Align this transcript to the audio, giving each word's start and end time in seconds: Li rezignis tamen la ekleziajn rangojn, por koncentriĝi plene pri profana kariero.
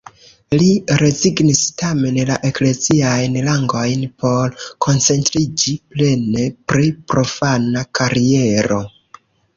Li 0.59 0.67
rezignis 1.01 1.59
tamen 1.81 2.15
la 2.29 2.37
ekleziajn 2.49 3.37
rangojn, 3.49 4.05
por 4.25 4.57
koncentriĝi 4.87 5.77
plene 5.93 6.47
pri 6.73 6.91
profana 7.13 7.85
kariero. 8.01 8.81